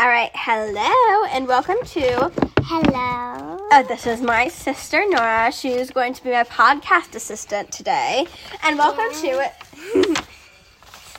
[0.00, 2.32] All right, hello, and welcome to.
[2.62, 3.68] Hello.
[3.70, 5.52] Uh, this is my sister Nora.
[5.52, 8.26] She's going to be my podcast assistant today,
[8.62, 9.52] and welcome to it.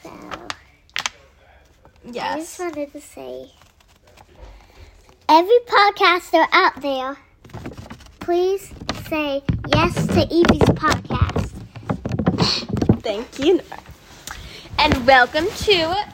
[0.02, 0.10] So,
[2.08, 3.52] I just wanted to say,
[5.30, 7.18] every podcaster out there,
[8.20, 8.74] please
[9.08, 9.44] say
[9.76, 11.52] yes to Evie's podcast.
[13.04, 13.80] Thank you, Nora.
[14.80, 16.11] And welcome to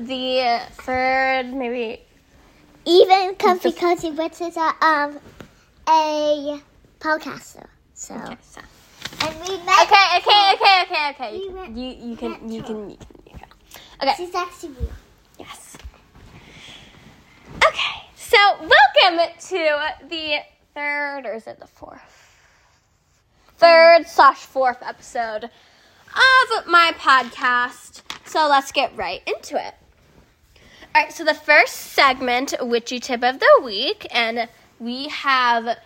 [0.00, 2.00] the third, maybe.
[2.84, 5.18] Even Comfy Cozy, which is a um
[5.88, 6.60] a
[7.00, 7.66] podcaster.
[7.94, 8.60] So, Okay, so.
[9.22, 9.82] and we met.
[9.86, 11.38] okay, okay, okay, okay, okay.
[11.38, 13.48] We went You, you can, you can, you can, you can.
[14.02, 14.14] Okay.
[14.16, 14.92] She's actually real.
[15.38, 15.76] Yes.
[17.66, 20.38] Okay, so welcome to the
[20.74, 22.36] third, or is it the fourth?
[23.56, 28.02] Third slash fourth episode of my podcast.
[28.24, 29.74] So let's get right into it.
[30.98, 34.48] All right, so the first segment, Witchy Tip of the Week, and
[34.80, 35.78] we have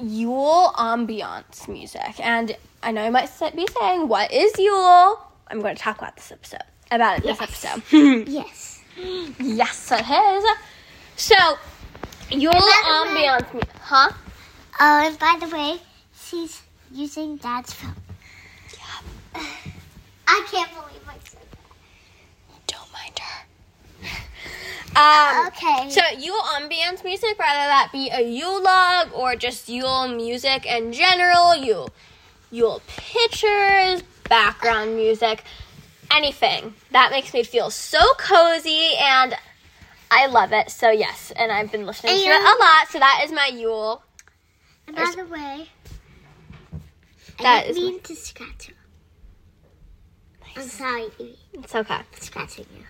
[0.00, 2.18] Yule ambiance music.
[2.20, 5.20] And I know you might be saying, What is Yule?
[5.48, 7.82] I'm going to talk about this episode, about it this episode.
[8.26, 8.80] Yes.
[9.38, 10.44] Yes, it is.
[11.16, 11.34] So,
[12.30, 14.08] Yule by the way- ambiance, mu- huh?
[14.80, 15.76] Oh, and by the way,
[16.18, 17.94] she's using Dad's phone.
[18.72, 19.42] Yeah.
[20.28, 21.42] I can't believe I said
[22.66, 23.30] Don't mind her.
[24.96, 25.90] Um, Okay.
[25.90, 30.92] So, Yule ambiance music, whether that be a Yule log or just Yule music in
[30.92, 31.90] general, Yule,
[32.50, 35.44] Yule pictures, background music,
[36.10, 39.34] anything that makes me feel so cozy and
[40.10, 40.70] I love it.
[40.70, 42.88] So yes, and I've been listening to it a lot.
[42.88, 44.02] So that is my Yule.
[44.86, 45.68] And by the way,
[47.40, 48.74] That I is didn't mean to scratch her.
[50.56, 51.08] I'm sorry,
[51.54, 52.00] It's okay.
[52.20, 52.84] Scratching you.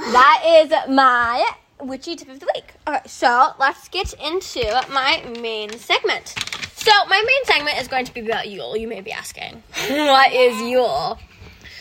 [0.00, 1.46] That is my
[1.78, 2.72] witchy tip of the week.
[2.88, 6.34] Okay, so let's get into my main segment.
[6.74, 8.76] So my main segment is going to be about Yule.
[8.76, 11.18] You may be asking, what is Yule?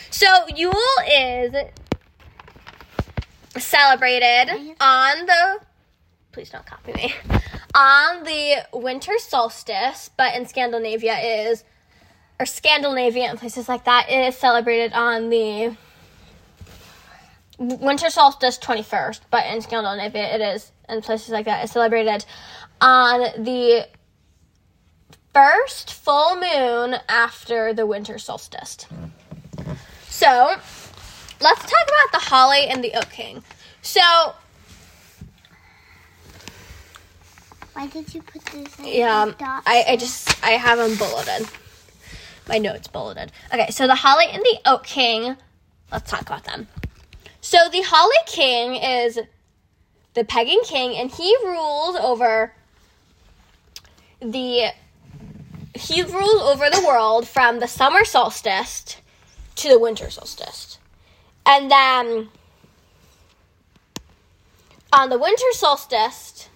[0.09, 0.74] So Yule
[1.09, 1.53] is
[3.57, 4.72] celebrated mm-hmm.
[4.81, 5.59] on the.
[6.34, 7.13] Please don't copy me.
[7.75, 11.63] On the winter solstice, but in Scandinavia is,
[12.40, 15.78] or Scandinavia and places like that, it is celebrated on the
[17.59, 22.25] winter solstice 21st, but in Scandinavia it is, and places like that, it's celebrated
[22.81, 23.88] on the
[25.34, 28.88] first full moon after the winter solstice.
[30.08, 30.56] So,
[31.42, 33.44] let's talk about the holly and the oak king.
[33.81, 34.02] So,
[37.74, 39.31] Why did you put this in yeah.
[39.40, 41.48] I, I just, I have them bulleted.
[42.48, 43.31] My notes bulleted.
[43.53, 45.38] Okay, so the holly and the oak king,
[45.92, 46.68] let's talk about them.
[47.50, 49.18] So the Holly King is
[50.14, 52.54] the pagan king, and he rules over
[54.20, 54.68] the
[55.74, 58.98] he rules over the world from the summer solstice
[59.56, 60.78] to the winter solstice,
[61.44, 62.30] and then
[64.94, 66.50] on the winter solstice,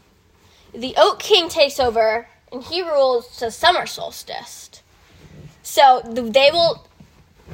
[0.76, 4.84] the Oak King takes over, and he rules to summer solstice.
[5.64, 6.86] So the, they will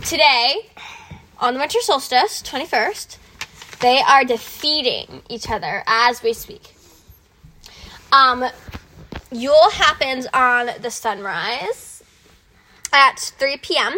[0.03, 0.71] today
[1.37, 3.15] on the winter solstice, 21st,
[3.81, 6.75] they are defeating each other as we speak.
[8.11, 8.45] Um,
[9.31, 12.03] Yule happens on the sunrise
[12.91, 13.97] at 3 p.m.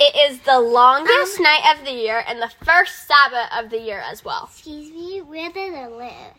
[0.00, 3.78] It is the longest Um, night of the year and the first Sabbath of the
[3.78, 4.48] year as well.
[4.50, 6.34] Excuse me, where did it live?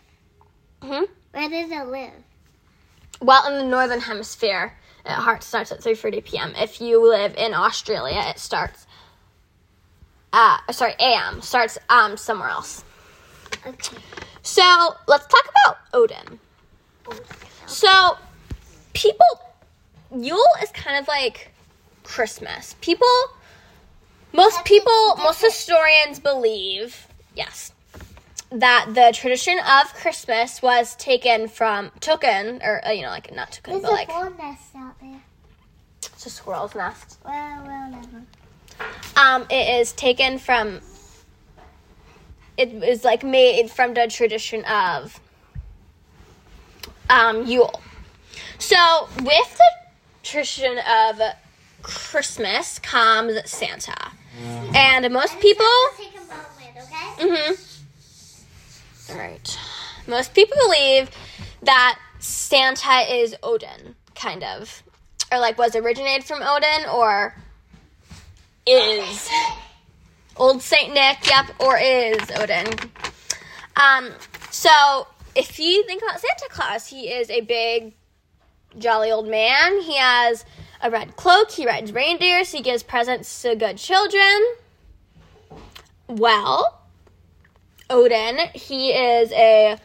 [0.81, 2.11] hmm Where did it live?
[3.21, 6.53] Well, in the northern hemisphere, it starts at 3:30 p.m.
[6.57, 8.87] If you live in Australia, it starts.
[10.33, 12.83] Uh, sorry, AM starts um somewhere else.
[13.65, 13.97] Okay.
[14.43, 16.39] So let's talk about Odin.
[17.65, 18.17] So
[18.93, 19.25] people,
[20.15, 21.51] Yule is kind of like
[22.03, 22.75] Christmas.
[22.81, 23.07] People,
[24.33, 27.71] most people, most historians believe, yes,
[28.51, 33.51] that the tradition of Christmas was taken from taken, or uh, you know, like not
[33.51, 35.21] taken, There's but a like horn nest out there.
[36.03, 37.19] it's a squirrel's nest.
[37.25, 38.23] Well, well, never.
[39.15, 40.81] Um, it is taken from.
[42.57, 45.19] It is like made from the tradition of
[47.09, 47.81] um, Yule.
[48.57, 49.71] So with the
[50.23, 51.21] tradition of
[51.81, 54.11] Christmas comes Santa,
[54.75, 55.65] and most people.
[55.97, 57.23] Take a moment, okay?
[57.27, 59.11] Mm-hmm.
[59.11, 59.59] All right.
[60.07, 61.09] Most people believe
[61.63, 64.83] that Santa is Odin, kind of,
[65.31, 67.35] or like was originated from Odin, or
[68.65, 69.29] is
[70.35, 71.27] old Saint Nick.
[71.27, 72.67] Yep, or is Odin.
[73.75, 74.11] Um,
[74.49, 77.93] so if you think about Santa Claus, he is a big,
[78.77, 79.81] jolly old man.
[79.81, 80.45] He has
[80.81, 81.51] a red cloak.
[81.51, 84.43] He rides reindeer, so He gives presents to good children.
[86.07, 86.81] Well,
[87.89, 89.77] Odin, he is a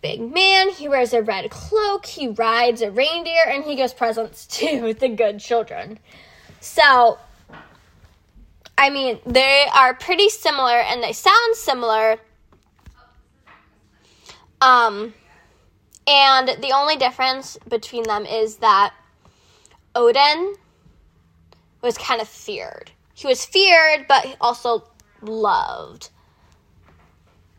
[0.00, 0.70] big man.
[0.70, 2.06] He wears a red cloak.
[2.06, 5.98] He rides a reindeer, and he gives presents to the good children.
[6.60, 7.18] So,
[8.78, 12.18] I mean, they are pretty similar and they sound similar.
[14.60, 15.14] Um,
[16.06, 18.94] and the only difference between them is that
[19.96, 20.54] Odin
[21.82, 22.92] was kind of feared.
[23.14, 24.84] He was feared, but also
[25.22, 26.10] loved.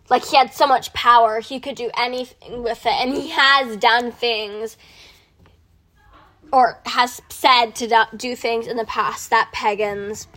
[0.10, 3.76] Like he had so much power, he could do anything with it, and he has
[3.76, 4.78] done things
[6.52, 10.28] or has said to do things in the past that pagans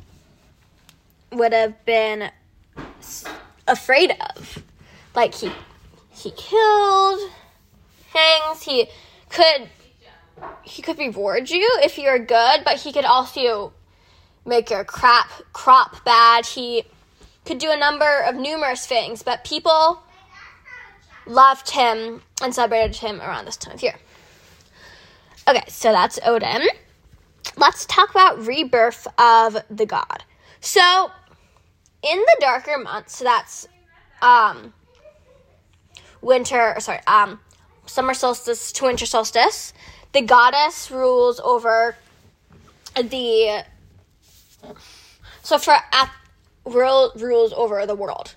[1.32, 2.30] would have been
[3.66, 4.62] afraid of.
[5.14, 5.52] Like he
[6.10, 7.30] he killed
[8.12, 8.62] things.
[8.62, 8.88] He
[9.28, 9.68] could
[10.62, 13.72] he could reward you if you're good, but he could also
[14.44, 16.46] make your crap crop bad.
[16.46, 16.84] He
[17.44, 20.02] could do a number of numerous things, but people
[21.26, 23.94] loved him and celebrated him around this time of year.
[25.48, 26.62] Okay, so that's Odin.
[27.56, 30.24] Let's talk about rebirth of the god.
[30.60, 31.10] So,
[32.02, 33.68] in the darker months, so that's
[34.20, 34.72] um
[36.20, 37.40] winter, sorry, um
[37.86, 39.72] summer solstice to winter solstice,
[40.12, 41.96] the goddess rules over
[42.94, 43.64] the
[45.42, 46.10] so for at
[46.64, 48.34] world rules over the world.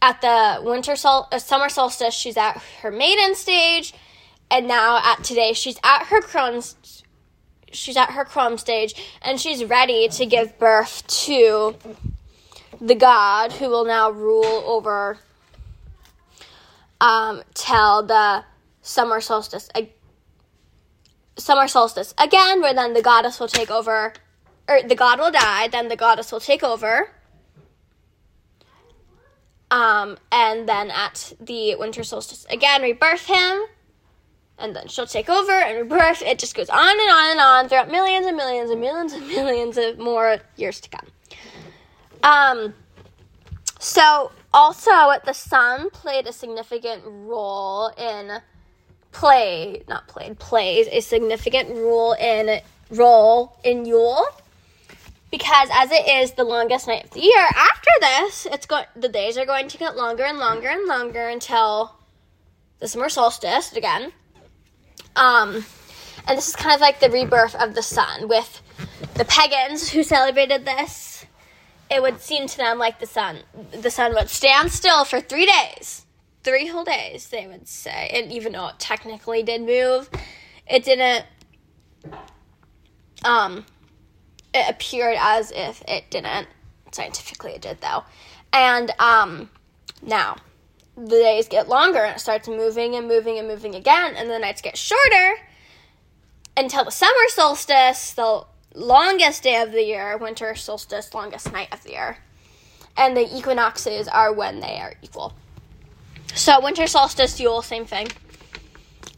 [0.00, 3.94] At the winter sol- uh, summer solstice, she's at her maiden stage,
[4.50, 6.62] and now at today, she's at her crone.
[7.72, 11.74] She's at her crone stage, and she's ready to give birth to
[12.84, 15.18] the god who will now rule over
[17.00, 18.44] um, till the
[18.82, 19.68] summer solstice.
[19.74, 19.82] Uh,
[21.36, 24.12] summer solstice again, where then the goddess will take over,
[24.68, 27.10] or the god will die, then the goddess will take over
[29.74, 33.64] um, and then at the winter solstice, again, rebirth him.
[34.56, 36.22] And then she'll take over and rebirth.
[36.22, 39.26] It just goes on and on and on throughout millions and millions and millions and
[39.26, 41.08] millions of more years to come.
[42.24, 42.74] Um,
[43.78, 48.40] so, also, the sun played a significant role in
[49.12, 52.60] play, not played, plays a significant role in
[52.90, 54.24] role in Yule
[55.30, 59.08] because as it is the longest night of the year, after this, it's going the
[59.08, 61.96] days are going to get longer and longer and longer until
[62.78, 64.12] the summer solstice again.
[65.16, 65.64] Um,
[66.26, 68.62] and this is kind of like the rebirth of the sun with
[69.14, 71.13] the pagans who celebrated this.
[71.94, 75.46] It would seem to them like the sun the sun would stand still for three
[75.46, 76.06] days.
[76.42, 78.10] Three whole days, they would say.
[78.12, 80.10] And even though it technically did move,
[80.66, 81.24] it didn't
[83.24, 83.64] um
[84.52, 86.48] it appeared as if it didn't.
[86.90, 88.04] Scientifically, it did though.
[88.52, 89.50] And um,
[90.02, 90.36] now
[90.96, 94.38] the days get longer and it starts moving and moving and moving again, and the
[94.38, 95.36] nights get shorter
[96.56, 98.44] until the summer solstice, the
[98.74, 102.18] longest day of the year, winter solstice, longest night of the year.
[102.96, 105.34] And the equinoxes are when they are equal.
[106.34, 108.08] So, winter solstice, Yule, same thing.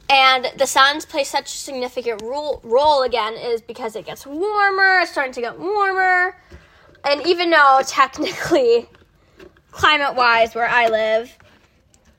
[0.08, 5.00] And the suns play such a significant role, role again is because it gets warmer,
[5.00, 6.36] it's starting to get warmer.
[7.04, 8.88] And even though technically,
[9.72, 11.36] climate wise, where I live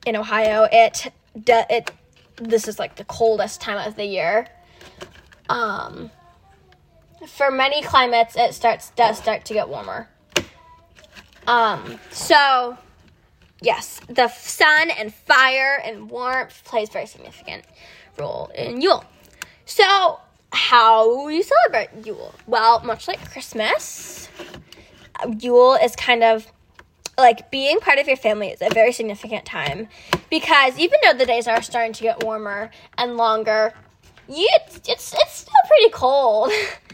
[0.06, 1.90] in Ohio, it, it
[2.36, 4.46] this is like the coldest time of the year.
[5.48, 6.10] Um,
[7.26, 10.08] for many climates, it starts does start to get warmer.
[11.46, 12.76] Um, so
[13.60, 17.64] yes, the sun and fire and warmth plays very significant
[18.18, 19.04] role in Yule.
[19.64, 20.20] So,
[20.52, 22.34] how you celebrate Yule?
[22.46, 24.28] Well, much like Christmas,
[25.40, 26.46] Yule is kind of
[27.18, 29.88] like being part of your family is a very significant time
[30.30, 33.74] because even though the days are starting to get warmer and longer,
[34.28, 36.52] you, it's, it's, it's still pretty cold.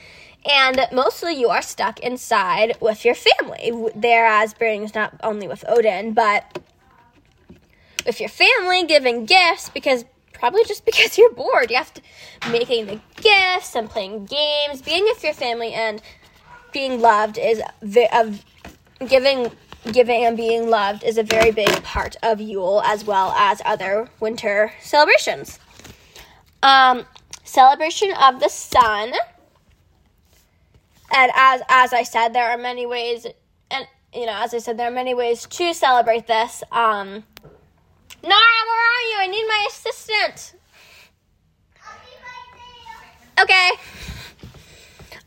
[0.45, 3.73] and mostly you are stuck inside with your family.
[3.95, 6.59] Thereas brings not only with Odin, but
[8.05, 11.71] with your family, giving gifts because probably just because you're bored.
[11.71, 12.03] You have to
[12.51, 16.03] making the gifts and playing games, being with your family and
[16.73, 17.63] being loved is
[18.13, 18.45] of
[19.09, 19.51] giving
[19.93, 24.09] giving and being loved is a very big part of Yule as well as other
[24.19, 25.59] winter celebrations.
[26.63, 27.05] Um,
[27.45, 29.13] celebration of the sun.
[31.15, 33.27] And as as I said, there are many ways
[33.71, 36.63] and you know, as I said, there are many ways to celebrate this.
[36.71, 37.25] Um,
[39.85, 40.55] distant.
[43.41, 43.71] Okay.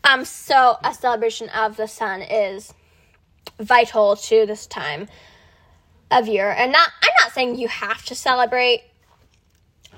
[0.03, 2.73] Um, so a celebration of the sun is
[3.59, 5.07] vital to this time
[6.11, 6.49] of year.
[6.49, 8.83] And not I'm not saying you have to celebrate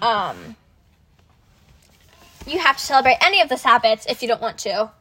[0.01, 0.55] um
[2.48, 4.91] you have to celebrate any of the Sabbats if you don't want to.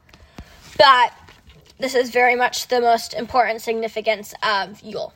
[0.78, 1.12] But
[1.78, 5.12] this is very much the most important significance of Yule.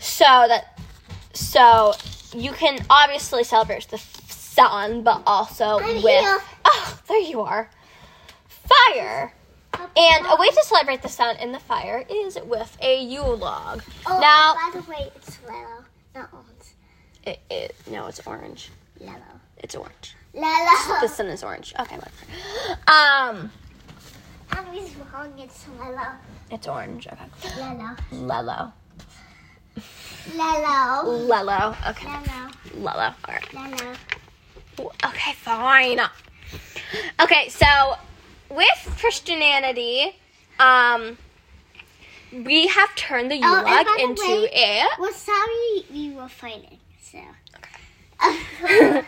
[0.00, 0.78] So that
[1.32, 1.94] so
[2.34, 6.40] you can obviously celebrate the sun, but also I'm with here.
[6.64, 7.70] oh, there you are,
[8.48, 9.32] fire.
[9.96, 13.82] And a way to celebrate the sun and the fire is with a Yule log.
[14.06, 15.84] Oh, now, by the way, it's yellow,
[16.14, 16.74] not orange.
[17.24, 18.70] it, it, no, it's orange.
[19.00, 19.18] Yellow.
[19.58, 20.14] It's orange.
[20.32, 21.00] Yellow.
[21.00, 21.74] The sun is orange.
[21.80, 22.80] Okay, whatever.
[22.86, 23.50] Um,
[24.52, 25.32] Wrong.
[25.38, 25.64] It's
[26.50, 27.06] it's orange.
[27.06, 27.56] Okay.
[27.56, 27.96] Yellow.
[28.12, 28.72] Lello.
[30.34, 31.26] Yellow.
[31.26, 31.90] Lello.
[31.90, 32.06] Okay.
[32.06, 32.50] Yellow.
[32.76, 33.14] Lello.
[33.28, 33.52] All right.
[33.52, 33.94] Yellow.
[35.04, 36.00] Okay, fine.
[37.20, 37.94] Okay, so
[38.50, 40.16] with Christianity,
[40.58, 41.16] um,
[42.32, 44.86] we have turned the Yule Oh, log by into way- a.
[45.00, 46.78] Well, sorry we were fighting.
[47.02, 47.20] So.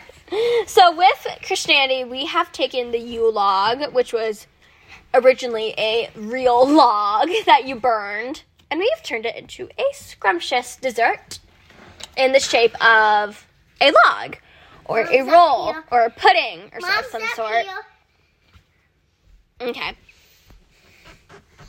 [0.67, 4.47] so with Christianity, we have taken the Yule log, which was
[5.13, 10.75] originally a real log that you burned, and we have turned it into a scrumptious
[10.75, 11.39] dessert
[12.15, 13.45] in the shape of
[13.81, 14.37] a log,
[14.85, 15.83] or a roll, here.
[15.91, 17.65] or a pudding, or Mom's some sort.
[17.65, 17.85] here.
[19.61, 19.93] Okay.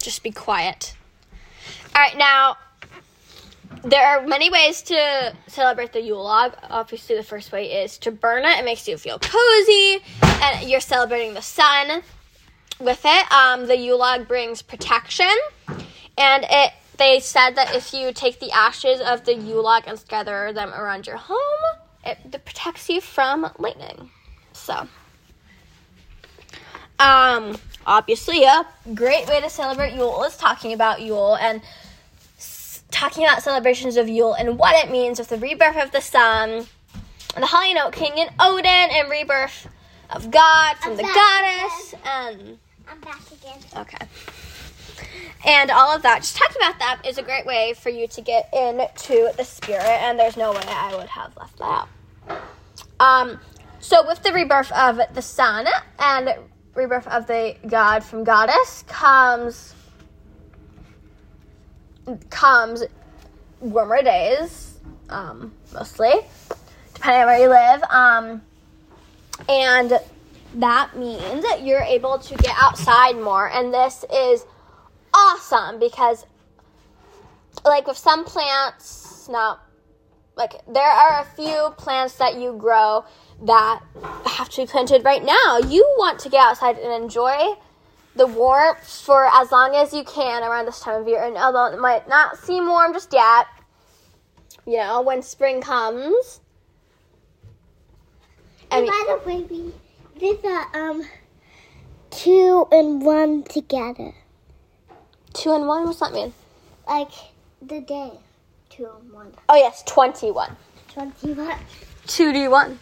[0.01, 0.95] Just be quiet.
[1.95, 2.57] All right, now
[3.85, 6.55] there are many ways to celebrate the Yule log.
[6.71, 8.59] Obviously, the first way is to burn it.
[8.59, 12.03] It makes you feel cozy, and you're celebrating the sun
[12.81, 13.33] with it.
[13.33, 15.35] Um, the Yule log brings protection,
[16.17, 16.73] and it.
[16.97, 20.71] They said that if you take the ashes of the Yule log and scatter them
[20.75, 21.39] around your home,
[22.05, 24.11] it, it protects you from lightning.
[24.53, 24.89] So.
[26.99, 27.57] Um,
[27.87, 31.63] obviously, a great way to celebrate Yule is talking about Yule and
[32.37, 36.01] s- talking about celebrations of Yule and what it means with the rebirth of the
[36.01, 36.67] sun,
[37.37, 39.69] and the Holly Note King and Odin, and rebirth
[40.11, 42.59] of God from the goddess, and
[42.91, 43.59] I'm back again.
[43.77, 44.07] okay,
[45.45, 46.19] and all of that.
[46.19, 49.83] Just talking about that is a great way for you to get into the spirit,
[49.83, 51.89] and there's no way I would have left that
[52.29, 52.41] out.
[53.01, 53.39] Um,
[53.81, 55.67] so with the rebirth of the sun
[55.99, 56.35] and
[56.75, 59.75] rebirth of the god from goddess comes
[62.31, 62.85] comes
[63.61, 64.79] warmer days,
[65.09, 66.13] um, mostly,
[66.95, 67.83] depending on where you live.
[67.91, 68.43] Um,
[69.49, 70.01] and
[70.55, 74.45] that means that you're able to get outside more, and this is
[75.13, 76.27] awesome because,
[77.65, 79.59] like with some plants, now
[80.39, 83.05] like there are a few plants that you grow
[83.43, 83.83] that
[84.25, 85.59] have to be planted right now.
[85.59, 87.55] You want to get outside and enjoy
[88.15, 91.25] the warmth for as long as you can around this time of year.
[91.25, 93.47] And although it might not seem warm just yet,
[94.65, 96.41] you know, when spring comes.
[98.71, 99.73] And by the way, we
[100.19, 101.05] did the um
[102.11, 104.15] two and one together.
[105.33, 106.33] two and one, what's that mean?
[106.87, 107.11] Like
[107.63, 108.13] the day.
[108.71, 109.33] Two and one.
[109.49, 110.57] Oh, yes, 21.
[110.93, 111.59] Twenty one.
[112.07, 112.77] 2D1.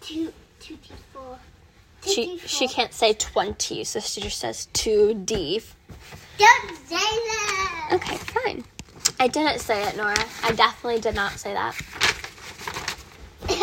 [0.00, 1.38] Two two T four.
[2.04, 5.64] She, she can't say 20, so she just says 2D.
[6.38, 7.90] Don't say that.
[7.94, 8.64] Okay, fine.
[9.18, 10.16] I didn't say it, Nora.
[10.44, 11.74] I definitely did not say that.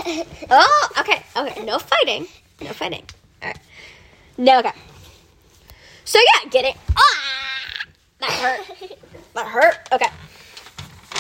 [0.50, 1.64] Oh, okay, okay.
[1.64, 2.28] No fighting.
[2.62, 3.04] No fighting.
[3.42, 3.60] All right.
[4.38, 4.74] No, okay.
[6.06, 7.86] So yeah, getting ah,
[8.20, 8.98] that hurt.
[9.34, 9.78] That hurt.
[9.94, 10.08] Okay.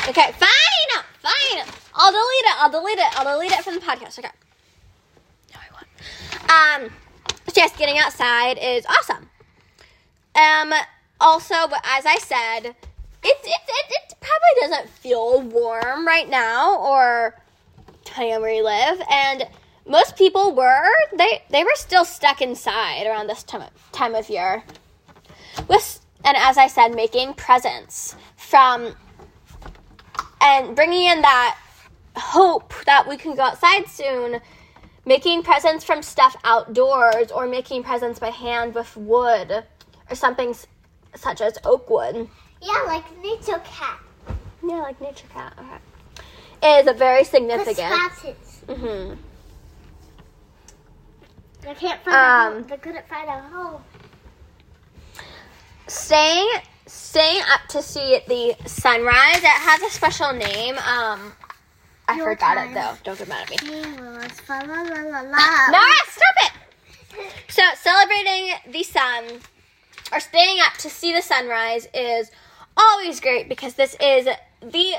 [0.09, 1.65] Okay, fine, fine.
[1.95, 2.61] I'll delete it.
[2.61, 3.19] I'll delete it.
[3.19, 4.19] I'll delete it from the podcast.
[4.19, 4.29] Okay.
[5.53, 6.89] No, I won't.
[6.89, 6.91] Um,
[7.53, 9.29] just getting outside is awesome.
[10.35, 10.73] Um,
[11.21, 12.75] also, but as I said, it
[13.23, 17.35] it, it it probably doesn't feel warm right now, or
[18.13, 19.47] depending on where you live, and
[19.87, 24.63] most people were they they were still stuck inside around this time time of year.
[25.67, 28.95] With and as I said, making presents from
[30.39, 31.57] and bringing in that
[32.15, 34.39] hope that we can go outside soon.
[35.05, 39.65] Making presents from stuff outdoors, or making presents by hand with wood,
[40.09, 40.65] or something s-
[41.13, 42.29] such as oak wood.
[42.61, 43.99] Yeah, like nature cat.
[44.65, 45.53] Yeah, like nature cat.
[45.59, 45.92] Okay.
[46.63, 47.77] Is a very significant.
[47.77, 48.63] spouses.
[48.67, 49.13] hmm
[51.61, 52.63] They can't find a Um, home.
[52.69, 53.83] They couldn't find a home.
[55.87, 56.49] Staying
[56.85, 59.37] staying up to see the sunrise.
[59.37, 60.77] It has a special name.
[60.77, 61.33] Um,
[62.07, 62.71] I Your forgot time.
[62.71, 62.95] it though.
[63.03, 63.81] Don't get mad at me.
[63.97, 64.63] Nora, stop
[66.37, 66.51] it!
[67.49, 69.25] So celebrating the sun
[70.11, 72.31] or staying up to see the sunrise is
[72.75, 74.25] always great because this is
[74.61, 74.95] the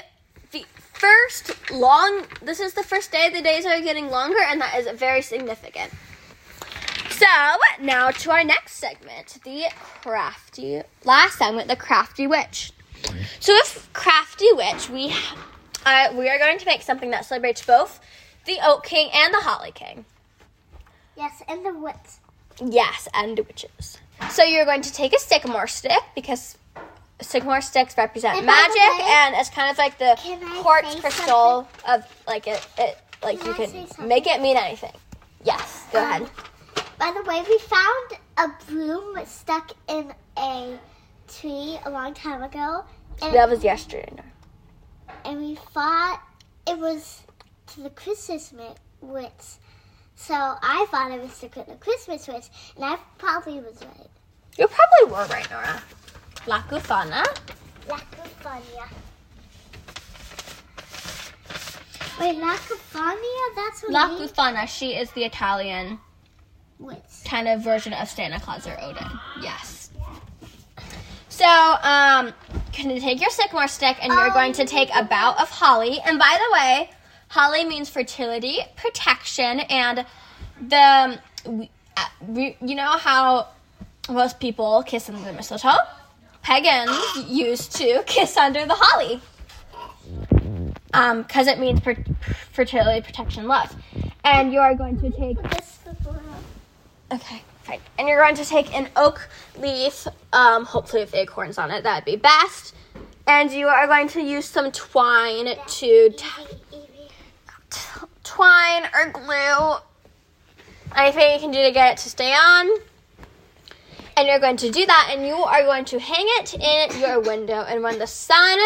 [0.52, 0.64] the
[1.04, 4.88] first long this is the first day the days are getting longer and that is
[4.98, 5.92] very significant.
[7.10, 7.26] So
[7.80, 9.66] now to our next segment, the
[10.02, 12.72] crafty last segment, the crafty witch.
[13.38, 15.14] So with crafty witch, we
[15.84, 18.00] uh, we are going to make something that celebrates both
[18.46, 20.06] the Oak King and the Holly King.
[21.16, 22.20] Yes, and the wits.
[22.64, 23.98] Yes, and witches.
[24.30, 26.56] So you're going to take a sycamore stick because
[27.20, 30.18] sycamore sticks represent And magic, way- and it's kind of like the
[30.62, 32.66] quartz crystal of like it.
[32.78, 34.92] It like Can you I can make it mean anything.
[35.44, 36.30] Yes, go Um, ahead.
[36.98, 40.78] By the way, we found a broom stuck in a
[41.28, 42.84] tree a long time ago,
[43.22, 44.12] and, That was yesterday.
[45.24, 46.20] and we thought
[46.66, 47.22] it was
[47.68, 48.52] to the Christmas
[49.00, 49.30] witch.
[50.16, 54.10] So I thought it was to the Christmas witch, and I probably was right.
[54.56, 55.82] You probably were right, Nora.
[56.46, 57.24] Lacufana.
[57.88, 58.88] Lacofania.
[62.20, 63.54] Wait, Lacofania?
[63.56, 63.92] That's what?
[63.92, 64.68] Lacufana.
[64.68, 65.98] She is the Italian
[67.24, 69.08] kind of version of Santa Claus or Odin.
[69.40, 69.90] Yes.
[71.28, 72.32] So, um,
[72.72, 75.98] can you take your sycamore stick and you're going to take a bout of holly.
[76.04, 76.90] And by the way,
[77.28, 80.06] holly means fertility, protection, and
[80.68, 83.48] the uh, you know how
[84.08, 85.70] most people kiss under the mistletoe.
[86.44, 89.20] Pagans used to kiss under the holly.
[90.92, 92.04] Um, because it means per-
[92.52, 93.74] fertility, protection, love.
[94.22, 95.78] And you are going to take This.
[97.12, 97.80] Okay, fine.
[97.98, 101.82] And you're going to take an oak leaf, um, hopefully with acorns on it.
[101.82, 102.74] That'd be best.
[103.26, 106.26] And you are going to use some twine to t-
[108.22, 109.76] twine or glue.
[110.94, 112.68] Anything you can do to get it to stay on.
[114.16, 117.20] And you're going to do that, and you are going to hang it in your
[117.20, 117.62] window.
[117.62, 118.58] And when the sun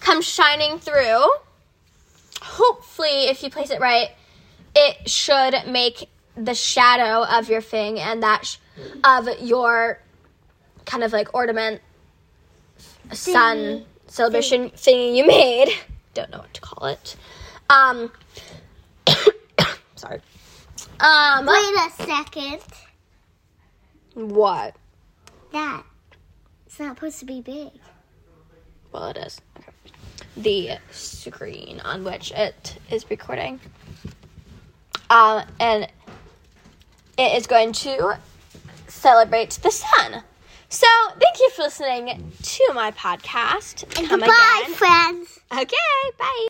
[0.00, 1.24] comes shining through,
[2.40, 4.08] hopefully, if you place it right,
[4.74, 8.56] it should make the shadow of your thing and that sh-
[9.04, 10.00] of your
[10.84, 11.80] kind of like ornament
[13.12, 15.68] sun celebration thing you made.
[16.14, 17.16] Don't know what to call it.
[17.70, 18.10] Um,
[19.96, 20.20] sorry.
[21.00, 22.60] Um, Wait a second.
[24.14, 24.76] What?
[25.52, 25.82] That.
[26.66, 27.70] It's not supposed to be big.
[28.92, 29.40] Well, it is.
[29.58, 29.68] Okay.
[30.36, 33.60] The screen on which it is recording.
[35.10, 35.86] Um, and
[37.18, 38.18] it is going to
[38.88, 40.22] celebrate the sun.
[40.70, 43.82] So, thank you for listening to my podcast.
[43.98, 44.74] And Come goodbye, again.
[44.74, 45.38] friends.
[45.52, 45.76] Okay,
[46.18, 46.40] bye.